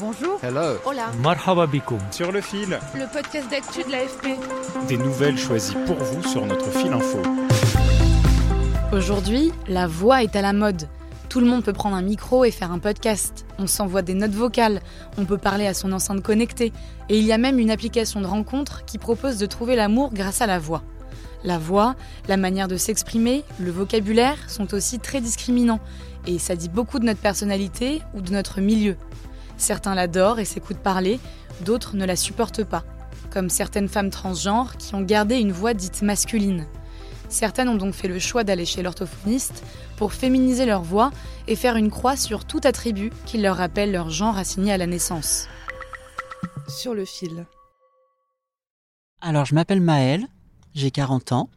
Bonjour. 0.00 0.38
Hello. 0.42 0.76
Hola. 0.84 1.10
Marhaba 1.22 1.66
bikoum. 1.66 1.98
Sur 2.10 2.32
le 2.32 2.40
fil, 2.40 2.78
Le 2.94 3.12
podcast 3.12 3.48
d'actu 3.50 3.84
de 3.84 3.90
l'AFP. 3.92 4.38
des 4.88 4.96
nouvelles 4.96 5.38
choisies 5.38 5.76
pour 5.86 5.96
vous 5.96 6.22
sur 6.28 6.44
notre 6.46 6.68
fil 6.70 6.92
info. 6.92 7.22
Aujourd'hui, 8.92 9.52
la 9.68 9.86
voix 9.86 10.22
est 10.22 10.34
à 10.36 10.42
la 10.42 10.52
mode. 10.52 10.88
Tout 11.28 11.40
le 11.40 11.46
monde 11.46 11.64
peut 11.64 11.72
prendre 11.72 11.96
un 11.96 12.02
micro 12.02 12.44
et 12.44 12.50
faire 12.50 12.72
un 12.72 12.78
podcast. 12.78 13.46
On 13.58 13.66
s'envoie 13.66 14.02
des 14.02 14.14
notes 14.14 14.32
vocales, 14.32 14.80
on 15.18 15.24
peut 15.24 15.38
parler 15.38 15.66
à 15.66 15.74
son 15.74 15.92
enceinte 15.92 16.22
connectée, 16.22 16.72
et 17.08 17.18
il 17.18 17.24
y 17.24 17.32
a 17.32 17.38
même 17.38 17.58
une 17.58 17.70
application 17.70 18.20
de 18.20 18.26
rencontre 18.26 18.84
qui 18.84 18.98
propose 18.98 19.38
de 19.38 19.46
trouver 19.46 19.74
l'amour 19.76 20.10
grâce 20.12 20.40
à 20.40 20.46
la 20.46 20.58
voix. 20.58 20.82
La 21.44 21.58
voix, 21.58 21.94
la 22.28 22.36
manière 22.36 22.68
de 22.68 22.76
s'exprimer, 22.76 23.44
le 23.60 23.70
vocabulaire 23.70 24.38
sont 24.48 24.72
aussi 24.74 24.98
très 24.98 25.20
discriminants, 25.20 25.80
et 26.26 26.38
ça 26.38 26.56
dit 26.56 26.68
beaucoup 26.68 26.98
de 26.98 27.04
notre 27.04 27.20
personnalité 27.20 28.00
ou 28.14 28.20
de 28.20 28.32
notre 28.32 28.60
milieu. 28.60 28.96
Certains 29.56 29.94
l'adorent 29.94 30.38
et 30.38 30.44
s'écoutent 30.44 30.78
parler, 30.78 31.20
d'autres 31.60 31.96
ne 31.96 32.04
la 32.04 32.16
supportent 32.16 32.64
pas, 32.64 32.84
comme 33.30 33.48
certaines 33.48 33.88
femmes 33.88 34.10
transgenres 34.10 34.76
qui 34.76 34.94
ont 34.94 35.02
gardé 35.02 35.36
une 35.36 35.52
voix 35.52 35.74
dite 35.74 36.02
masculine. 36.02 36.66
Certaines 37.28 37.68
ont 37.68 37.76
donc 37.76 37.94
fait 37.94 38.08
le 38.08 38.18
choix 38.18 38.44
d'aller 38.44 38.64
chez 38.64 38.82
l'orthophoniste 38.82 39.64
pour 39.96 40.12
féminiser 40.12 40.66
leur 40.66 40.82
voix 40.82 41.10
et 41.48 41.56
faire 41.56 41.76
une 41.76 41.90
croix 41.90 42.16
sur 42.16 42.44
tout 42.44 42.60
attribut 42.64 43.10
qui 43.26 43.38
leur 43.38 43.56
rappelle 43.56 43.92
leur 43.92 44.10
genre 44.10 44.38
assigné 44.38 44.72
à 44.72 44.78
la 44.78 44.86
naissance. 44.86 45.48
Sur 46.68 46.94
le 46.94 47.04
fil. 47.04 47.46
Alors, 49.20 49.46
je 49.46 49.54
m'appelle 49.54 49.80
Maëlle, 49.80 50.26
j'ai 50.74 50.90
40 50.90 51.32
ans 51.32 51.50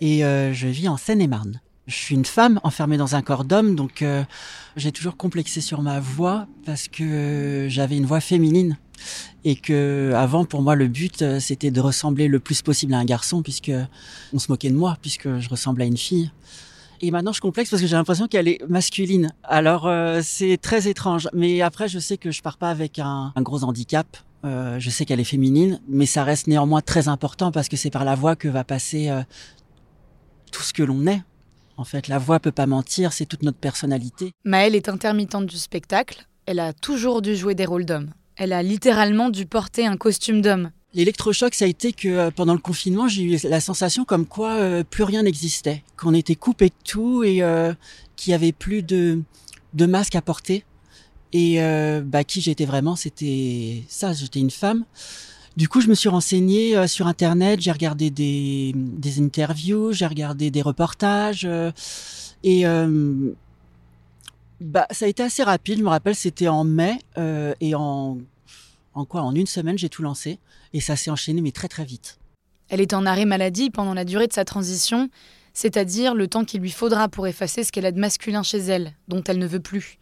et 0.00 0.24
euh, 0.24 0.52
je 0.52 0.68
vis 0.68 0.88
en 0.88 0.96
Seine-et-Marne. 0.96 1.60
Je 1.86 1.94
suis 1.94 2.14
une 2.14 2.24
femme 2.24 2.60
enfermée 2.64 2.96
dans 2.96 3.14
un 3.14 3.22
corps 3.22 3.44
d'homme, 3.44 3.76
donc 3.76 4.02
euh, 4.02 4.24
j'ai 4.76 4.90
toujours 4.90 5.16
complexé 5.16 5.60
sur 5.60 5.82
ma 5.82 6.00
voix 6.00 6.46
parce 6.64 6.88
que 6.88 7.66
j'avais 7.70 7.96
une 7.96 8.06
voix 8.06 8.20
féminine 8.20 8.76
et 9.44 9.54
que 9.54 10.12
avant 10.16 10.44
pour 10.44 10.62
moi 10.62 10.74
le 10.74 10.88
but 10.88 11.22
euh, 11.22 11.38
c'était 11.38 11.70
de 11.70 11.80
ressembler 11.80 12.28
le 12.28 12.40
plus 12.40 12.62
possible 12.62 12.94
à 12.94 12.98
un 12.98 13.04
garçon 13.04 13.42
puisque 13.42 13.70
on 14.32 14.38
se 14.38 14.50
moquait 14.50 14.70
de 14.70 14.74
moi 14.74 14.96
puisque 15.00 15.38
je 15.38 15.48
ressemblais 15.48 15.84
à 15.84 15.86
une 15.86 15.96
fille. 15.96 16.32
Et 17.00 17.10
maintenant 17.10 17.32
je 17.32 17.40
complexe 17.40 17.70
parce 17.70 17.82
que 17.82 17.88
j'ai 17.88 17.96
l'impression 17.96 18.26
qu'elle 18.26 18.48
est 18.48 18.66
masculine. 18.68 19.32
Alors 19.44 19.86
euh, 19.86 20.20
c'est 20.24 20.56
très 20.56 20.88
étrange, 20.88 21.28
mais 21.32 21.60
après 21.60 21.88
je 21.88 21.98
sais 21.98 22.16
que 22.16 22.30
je 22.30 22.42
pars 22.42 22.56
pas 22.56 22.70
avec 22.70 22.98
un, 22.98 23.32
un 23.36 23.42
gros 23.42 23.62
handicap. 23.64 24.16
Euh, 24.44 24.78
je 24.78 24.90
sais 24.90 25.04
qu'elle 25.04 25.20
est 25.20 25.24
féminine, 25.24 25.80
mais 25.88 26.06
ça 26.06 26.22
reste 26.22 26.46
néanmoins 26.46 26.80
très 26.80 27.08
important 27.08 27.50
parce 27.50 27.68
que 27.68 27.76
c'est 27.76 27.90
par 27.90 28.04
la 28.04 28.14
voix 28.14 28.36
que 28.36 28.48
va 28.48 28.64
passer 28.64 29.08
euh, 29.08 29.22
tout 30.52 30.62
ce 30.62 30.72
que 30.72 30.82
l'on 30.82 31.06
est. 31.06 31.22
En 31.76 31.84
fait, 31.84 32.08
la 32.08 32.18
voix 32.18 32.40
peut 32.40 32.52
pas 32.52 32.66
mentir, 32.66 33.12
c'est 33.12 33.26
toute 33.26 33.42
notre 33.42 33.58
personnalité. 33.58 34.32
Maëlle 34.44 34.74
est 34.74 34.88
intermittente 34.88 35.46
du 35.46 35.58
spectacle, 35.58 36.26
elle 36.46 36.58
a 36.58 36.72
toujours 36.72 37.22
dû 37.22 37.36
jouer 37.36 37.54
des 37.54 37.66
rôles 37.66 37.84
d'homme. 37.84 38.10
Elle 38.36 38.52
a 38.52 38.62
littéralement 38.62 39.30
dû 39.30 39.46
porter 39.46 39.86
un 39.86 39.96
costume 39.96 40.40
d'homme. 40.40 40.70
L'électrochoc, 40.94 41.54
ça 41.54 41.66
a 41.66 41.68
été 41.68 41.92
que 41.92 42.08
euh, 42.08 42.30
pendant 42.30 42.54
le 42.54 42.58
confinement, 42.58 43.08
j'ai 43.08 43.22
eu 43.22 43.38
la 43.48 43.60
sensation 43.60 44.04
comme 44.04 44.24
quoi 44.26 44.54
euh, 44.54 44.84
plus 44.84 45.04
rien 45.04 45.22
n'existait, 45.22 45.82
qu'on 45.96 46.14
était 46.14 46.34
coupé 46.34 46.68
de 46.68 46.74
tout 46.84 47.22
et 47.22 47.42
euh, 47.42 47.74
qu'il 48.16 48.30
y 48.30 48.34
avait 48.34 48.52
plus 48.52 48.82
de, 48.82 49.20
de 49.74 49.86
masque 49.86 50.14
à 50.14 50.22
porter. 50.22 50.64
Et 51.32 51.62
euh, 51.62 52.00
bah, 52.02 52.24
qui 52.24 52.40
j'étais 52.40 52.64
vraiment, 52.64 52.96
c'était 52.96 53.82
ça, 53.88 54.12
j'étais 54.14 54.40
une 54.40 54.50
femme. 54.50 54.84
Du 55.56 55.68
coup, 55.68 55.80
je 55.80 55.88
me 55.88 55.94
suis 55.94 56.10
renseignée 56.10 56.76
euh, 56.76 56.86
sur 56.86 57.06
Internet, 57.06 57.60
j'ai 57.62 57.72
regardé 57.72 58.10
des, 58.10 58.72
des 58.74 59.20
interviews, 59.22 59.92
j'ai 59.92 60.06
regardé 60.06 60.50
des 60.50 60.60
reportages. 60.60 61.46
euh, 61.46 61.72
et 62.42 62.66
euh, 62.66 63.32
bah, 64.60 64.86
ça 64.90 65.06
a 65.06 65.08
été 65.08 65.22
assez 65.22 65.42
rapide, 65.42 65.78
je 65.78 65.82
me 65.82 65.88
rappelle, 65.88 66.14
c'était 66.14 66.48
en 66.48 66.64
mai. 66.64 66.98
et 67.60 67.74
en, 67.74 68.18
en 68.94 69.04
quoi 69.06 69.22
En 69.22 69.34
une 69.34 69.46
semaine, 69.46 69.78
j'ai 69.78 69.88
tout 69.88 70.02
lancé. 70.02 70.38
Et 70.74 70.80
ça 70.80 70.94
s'est 70.94 71.10
enchaîné, 71.10 71.40
mais 71.40 71.52
très 71.52 71.68
très 71.68 71.84
vite. 71.84 72.18
Elle 72.68 72.80
est 72.82 72.92
en 72.92 73.06
arrêt 73.06 73.24
maladie 73.24 73.70
pendant 73.70 73.94
la 73.94 74.04
durée 74.04 74.26
de 74.26 74.32
sa 74.32 74.44
transition, 74.44 75.08
c'est-à-dire 75.54 76.14
le 76.14 76.28
temps 76.28 76.44
qu'il 76.44 76.60
lui 76.60 76.70
faudra 76.70 77.08
pour 77.08 77.26
effacer 77.26 77.64
ce 77.64 77.72
qu'elle 77.72 77.86
a 77.86 77.92
de 77.92 78.00
masculin 78.00 78.42
chez 78.42 78.58
elle, 78.58 78.92
dont 79.08 79.22
elle 79.24 79.38
ne 79.38 79.46
veut 79.46 79.60
plus. 79.60 79.98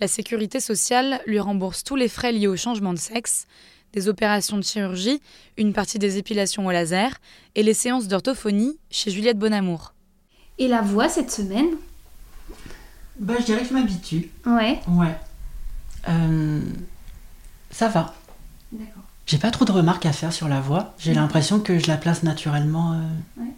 La 0.00 0.08
sécurité 0.08 0.58
sociale 0.60 1.20
lui 1.26 1.38
rembourse 1.38 1.84
tous 1.84 1.96
les 1.96 2.08
frais 2.08 2.32
liés 2.32 2.48
au 2.48 2.56
changement 2.56 2.92
de 2.92 2.98
sexe, 2.98 3.46
des 3.96 4.08
opérations 4.08 4.58
de 4.58 4.62
chirurgie, 4.62 5.22
une 5.56 5.72
partie 5.72 5.98
des 5.98 6.18
épilations 6.18 6.66
au 6.66 6.70
laser 6.70 7.10
et 7.54 7.62
les 7.62 7.72
séances 7.72 8.08
d'orthophonie 8.08 8.78
chez 8.90 9.10
Juliette 9.10 9.38
Bonamour. 9.38 9.94
Et 10.58 10.68
la 10.68 10.82
voix 10.82 11.08
cette 11.08 11.30
semaine 11.32 11.68
Bah, 13.18 13.32
je 13.40 13.44
dirais 13.46 13.62
que 13.62 13.68
je 13.68 13.72
m'habitue. 13.72 14.30
Ouais. 14.44 14.80
Ouais. 14.88 15.16
Euh, 16.10 16.60
ça 17.70 17.88
va. 17.88 18.14
D'accord. 18.70 19.02
J'ai 19.26 19.38
pas 19.38 19.50
trop 19.50 19.64
de 19.64 19.72
remarques 19.72 20.04
à 20.04 20.12
faire 20.12 20.32
sur 20.32 20.46
la 20.46 20.60
voix. 20.60 20.94
J'ai 20.98 21.14
l'impression 21.14 21.58
que 21.58 21.78
je 21.78 21.86
la 21.88 21.96
place 21.96 22.22
naturellement 22.22 22.92
euh, 22.92 23.40
Ouais. 23.40 23.48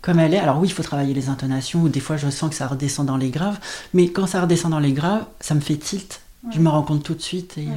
comme 0.00 0.20
elle 0.20 0.32
est. 0.32 0.38
Alors 0.38 0.58
oui, 0.60 0.68
il 0.68 0.72
faut 0.72 0.84
travailler 0.84 1.12
les 1.12 1.28
intonations, 1.28 1.82
ou 1.82 1.88
des 1.88 2.00
fois 2.00 2.16
je 2.16 2.30
sens 2.30 2.50
que 2.50 2.56
ça 2.56 2.68
redescend 2.68 3.04
dans 3.06 3.16
les 3.16 3.30
graves. 3.30 3.58
Mais 3.94 4.08
quand 4.10 4.28
ça 4.28 4.40
redescend 4.42 4.70
dans 4.70 4.78
les 4.78 4.92
graves, 4.92 5.26
ça 5.40 5.54
me 5.56 5.60
fait 5.60 5.76
tilt. 5.76 6.20
Je 6.52 6.60
me 6.60 6.68
rends 6.68 6.84
compte 6.84 7.02
tout 7.02 7.14
de 7.14 7.20
suite 7.20 7.58
et 7.58 7.66
euh, 7.66 7.72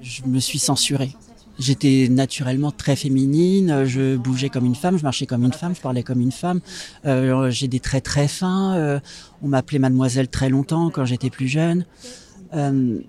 je 0.00 0.22
me 0.26 0.40
suis 0.40 0.58
censurée. 0.58 1.12
J'étais 1.58 2.08
naturellement 2.10 2.70
très 2.70 2.96
féminine, 2.96 3.84
je 3.84 4.16
bougeais 4.16 4.48
comme 4.48 4.64
une 4.64 4.74
femme, 4.74 4.96
je 4.96 5.02
marchais 5.02 5.26
comme 5.26 5.44
une 5.44 5.52
femme, 5.52 5.74
je 5.74 5.80
parlais 5.80 6.02
comme 6.02 6.20
une 6.20 6.32
femme. 6.32 6.60
Euh, 7.04 7.50
j'ai 7.50 7.68
des 7.68 7.80
traits 7.80 8.04
très 8.04 8.28
fins. 8.28 8.74
euh, 8.76 8.98
on 9.42 9.48
m'appelait 9.48 9.78
mademoiselle 9.78 10.28
très 10.28 10.48
longtemps 10.48 10.90
quand 10.90 11.04
j'étais 11.04 11.28
plus 11.28 11.48
jeune. 11.48 11.84
Euh, 12.54 13.00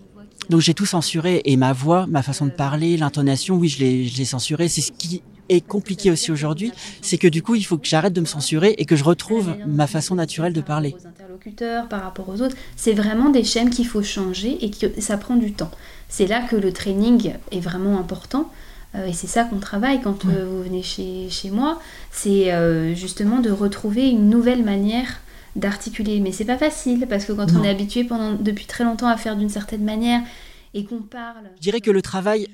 donc 0.49 0.59
j'ai 0.59 0.73
tout 0.73 0.85
censuré 0.85 1.41
et 1.45 1.55
ma 1.55 1.71
voix, 1.71 2.07
ma 2.07 2.21
façon 2.23 2.45
de 2.45 2.51
parler, 2.51 2.97
l'intonation, 2.97 3.55
oui, 3.55 3.69
je 3.69 3.79
l'ai, 3.79 4.05
je 4.05 4.17
l'ai 4.17 4.25
censuré. 4.25 4.67
C'est 4.67 4.81
ce 4.81 4.91
qui 4.91 5.21
est 5.47 5.65
compliqué 5.65 6.11
aussi 6.11 6.31
aujourd'hui, 6.31 6.71
c'est 7.01 7.17
que 7.17 7.27
du 7.27 7.41
coup, 7.41 7.55
il 7.55 7.63
faut 7.63 7.77
que 7.77 7.87
j'arrête 7.87 8.13
de 8.13 8.21
me 8.21 8.25
censurer 8.25 8.75
et 8.77 8.85
que 8.85 8.95
je 8.97 9.03
retrouve 9.03 9.55
ma 9.65 9.87
façon 9.87 10.15
naturelle 10.15 10.53
de 10.53 10.61
parler. 10.61 10.95
Interlocuteurs, 11.41 11.87
par 11.87 12.03
rapport 12.03 12.29
aux 12.29 12.41
autres, 12.41 12.55
c'est 12.75 12.93
vraiment 12.93 13.29
des 13.29 13.43
chaînes 13.43 13.71
qu'il 13.71 13.87
faut 13.87 14.03
changer 14.03 14.63
et 14.63 14.69
que 14.69 15.01
ça 15.01 15.17
prend 15.17 15.35
du 15.35 15.53
temps. 15.53 15.71
C'est 16.07 16.27
là 16.27 16.41
que 16.41 16.55
le 16.55 16.71
training 16.71 17.33
est 17.51 17.59
vraiment 17.59 17.97
important. 17.97 18.51
euh, 18.93 19.07
et 19.07 19.13
c'est 19.13 19.27
ça 19.27 19.45
qu'on 19.45 19.57
travaille 19.57 20.01
quand 20.01 20.25
euh, 20.25 20.45
vous 20.47 20.61
venez 20.63 20.83
chez, 20.83 21.29
chez 21.29 21.49
moi. 21.49 21.79
C'est 22.11 22.53
euh, 22.53 22.93
justement 22.93 23.39
de 23.39 23.49
retrouver 23.49 24.09
une 24.09 24.29
nouvelle 24.29 24.63
manière 24.63 25.21
d'articuler. 25.55 26.19
Mais 26.19 26.31
c'est 26.31 26.45
pas 26.45 26.57
facile 26.57 27.07
parce 27.09 27.25
que 27.25 27.33
quand 27.33 27.47
on 27.57 27.63
est 27.63 27.69
habitué 27.69 28.03
pendant, 28.03 28.33
depuis 28.33 28.65
très 28.65 28.83
longtemps 28.83 29.07
à 29.07 29.17
faire 29.17 29.35
d'une 29.35 29.49
certaine 29.49 29.83
manière 29.83 30.21
et 30.75 30.85
qu'on 30.85 31.01
parle. 31.01 31.49
Je 31.55 31.61
dirais 31.61 31.81
que 31.81 31.91
le 31.91 32.03
travail 32.03 32.49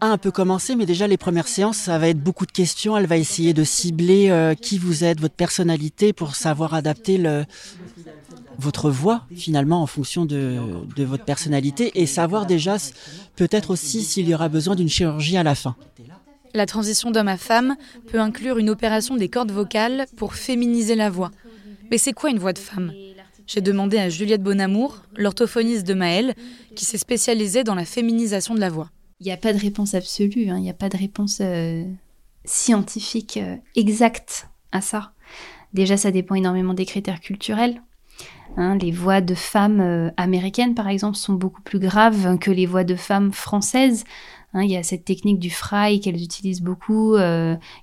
a 0.00 0.06
un 0.06 0.18
peu 0.18 0.30
commencé, 0.30 0.76
mais 0.76 0.86
déjà 0.86 1.06
les 1.06 1.16
premières 1.16 1.48
séances, 1.48 1.76
ça 1.76 1.98
va 1.98 2.08
être 2.08 2.20
beaucoup 2.20 2.46
de 2.46 2.52
questions. 2.52 2.96
Elle 2.96 3.06
va 3.06 3.16
essayer 3.16 3.54
de 3.54 3.64
cibler 3.64 4.30
euh, 4.30 4.54
qui 4.54 4.78
vous 4.78 5.04
êtes, 5.04 5.20
votre 5.20 5.34
personnalité, 5.34 6.12
pour 6.12 6.34
savoir 6.34 6.74
adapter 6.74 7.18
votre 8.58 8.90
voix 8.90 9.24
finalement 9.36 9.82
en 9.82 9.86
fonction 9.86 10.24
de, 10.24 10.58
votre 10.98 11.24
personnalité 11.24 11.92
et 11.94 12.06
savoir 12.06 12.46
déjà 12.46 12.76
peut-être 13.36 13.70
aussi 13.70 14.02
s'il 14.02 14.28
y 14.28 14.34
aura 14.34 14.48
besoin 14.48 14.74
d'une 14.74 14.88
chirurgie 14.88 15.36
à 15.36 15.42
la 15.42 15.54
fin. 15.54 15.76
La 16.54 16.66
transition 16.66 17.10
d'homme 17.10 17.28
à 17.28 17.36
femme 17.36 17.76
peut 18.10 18.20
inclure 18.20 18.58
une 18.58 18.70
opération 18.70 19.16
des 19.16 19.28
cordes 19.28 19.52
vocales 19.52 20.06
pour 20.16 20.34
féminiser 20.34 20.94
la 20.94 21.10
voix. 21.10 21.30
Mais 21.90 21.98
c'est 21.98 22.12
quoi 22.12 22.30
une 22.30 22.38
voix 22.38 22.52
de 22.52 22.58
femme? 22.58 22.92
J'ai 23.46 23.60
demandé 23.60 23.98
à 23.98 24.08
Juliette 24.08 24.42
Bonamour, 24.42 25.02
l'orthophoniste 25.16 25.86
de 25.86 25.94
Maëlle, 25.94 26.34
qui 26.74 26.84
s'est 26.84 26.98
spécialisée 26.98 27.64
dans 27.64 27.74
la 27.74 27.84
féminisation 27.84 28.54
de 28.54 28.60
la 28.60 28.68
voix. 28.68 28.90
Il 29.20 29.24
n'y 29.24 29.32
a 29.32 29.36
pas 29.36 29.52
de 29.52 29.58
réponse 29.58 29.94
absolue, 29.94 30.48
hein, 30.48 30.58
il 30.58 30.62
n'y 30.62 30.70
a 30.70 30.74
pas 30.74 30.88
de 30.88 30.96
réponse 30.96 31.38
euh, 31.40 31.84
scientifique 32.44 33.36
euh, 33.36 33.56
exacte 33.74 34.48
à 34.70 34.80
ça. 34.80 35.12
Déjà, 35.74 35.96
ça 35.96 36.12
dépend 36.12 36.36
énormément 36.36 36.72
des 36.72 36.86
critères 36.86 37.20
culturels. 37.20 37.82
Hein, 38.56 38.78
les 38.78 38.92
voix 38.92 39.20
de 39.20 39.34
femmes 39.34 39.80
euh, 39.80 40.10
américaines, 40.16 40.74
par 40.74 40.88
exemple, 40.88 41.16
sont 41.16 41.34
beaucoup 41.34 41.62
plus 41.62 41.80
graves 41.80 42.38
que 42.38 42.52
les 42.52 42.64
voix 42.64 42.84
de 42.84 42.94
femmes 42.94 43.32
françaises. 43.32 44.04
Hein, 44.54 44.62
il 44.62 44.70
y 44.70 44.76
a 44.76 44.84
cette 44.84 45.04
technique 45.04 45.40
du 45.40 45.50
fry 45.50 46.00
qu'elles 46.00 46.22
utilisent 46.22 46.62
beaucoup, 46.62 47.16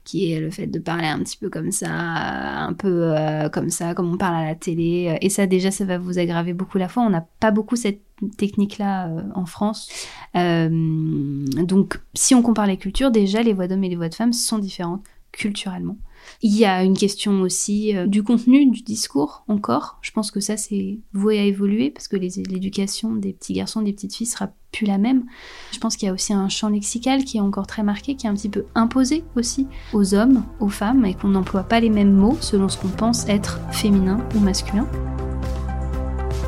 qui 0.05 0.31
est 0.31 0.39
le 0.39 0.49
fait 0.49 0.67
de 0.67 0.79
parler 0.79 1.07
un 1.07 1.19
petit 1.19 1.37
peu 1.37 1.49
comme 1.49 1.71
ça, 1.71 1.89
un 1.91 2.73
peu 2.73 3.13
comme 3.51 3.69
ça, 3.69 3.93
comme 3.93 4.11
on 4.11 4.17
parle 4.17 4.35
à 4.37 4.45
la 4.45 4.55
télé. 4.55 5.17
Et 5.21 5.29
ça, 5.29 5.45
déjà, 5.45 5.69
ça 5.69 5.85
va 5.85 5.97
vous 5.97 6.17
aggraver 6.17 6.53
beaucoup 6.53 6.77
la 6.77 6.87
foi. 6.87 7.03
On 7.03 7.11
n'a 7.11 7.27
pas 7.39 7.51
beaucoup 7.51 7.75
cette 7.75 8.04
technique-là 8.37 9.09
euh, 9.09 9.21
en 9.35 9.45
France. 9.45 9.89
donc, 10.33 11.99
si 12.13 12.35
on 12.35 12.41
compare 12.41 12.67
les 12.67 12.77
cultures, 12.77 13.11
déjà, 13.11 13.41
les 13.41 13.53
voix 13.53 13.67
d'hommes 13.67 13.83
et 13.83 13.89
les 13.89 13.95
voix 13.95 14.09
de 14.09 14.15
femmes 14.15 14.33
sont 14.33 14.59
différentes 14.59 15.03
culturellement. 15.31 15.97
Il 16.41 16.55
y 16.55 16.65
a 16.65 16.83
une 16.83 16.97
question 16.97 17.41
aussi 17.41 17.95
euh, 17.95 18.07
du 18.07 18.23
contenu 18.23 18.65
du 18.65 18.81
discours 18.81 19.43
encore. 19.47 19.97
Je 20.01 20.11
pense 20.11 20.31
que 20.31 20.39
ça 20.39 20.57
c'est 20.57 20.99
voué 21.13 21.39
à 21.39 21.43
évoluer 21.43 21.91
parce 21.91 22.07
que 22.07 22.15
l'éducation 22.15 23.15
des 23.15 23.33
petits 23.33 23.53
garçons, 23.53 23.81
des 23.81 23.93
petites 23.93 24.15
filles 24.15 24.27
sera 24.27 24.49
plus 24.71 24.85
la 24.85 24.97
même. 24.97 25.25
Je 25.71 25.79
pense 25.79 25.95
qu'il 25.95 26.07
y 26.07 26.09
a 26.09 26.13
aussi 26.13 26.33
un 26.33 26.49
champ 26.49 26.69
lexical 26.69 27.23
qui 27.23 27.37
est 27.37 27.41
encore 27.41 27.67
très 27.67 27.83
marqué, 27.83 28.15
qui 28.15 28.27
est 28.27 28.29
un 28.29 28.33
petit 28.33 28.49
peu 28.49 28.65
imposé 28.75 29.23
aussi 29.35 29.67
aux 29.93 30.13
hommes, 30.13 30.43
aux 30.59 30.69
femmes 30.69 31.05
et 31.05 31.13
qu'on 31.13 31.29
n'emploie 31.29 31.63
pas 31.63 31.79
les 31.79 31.89
mêmes 31.89 32.13
mots 32.13 32.37
selon 32.41 32.69
ce 32.69 32.77
qu'on 32.77 32.89
pense 32.89 33.27
être 33.27 33.59
féminin 33.71 34.19
ou 34.35 34.39
masculin. 34.39 34.87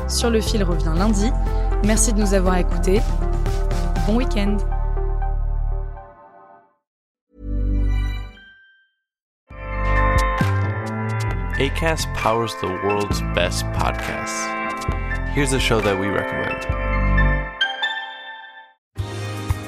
Sur 0.08 0.30
le 0.30 0.40
fil 0.40 0.64
revient 0.64 0.92
lundi. 0.96 1.30
Merci 1.84 2.12
de 2.12 2.20
nous 2.20 2.34
avoir 2.34 2.56
écoutés. 2.56 3.00
Bon 4.06 4.16
week-end. 4.16 4.56
ACAST 11.58 12.06
powers 12.14 12.54
the 12.60 12.68
world's 12.84 13.20
best 13.34 13.64
podcasts. 13.72 14.46
Here's 15.34 15.52
a 15.52 15.60
show 15.60 15.80
that 15.80 15.98
we 15.98 16.06
recommend. 16.06 16.87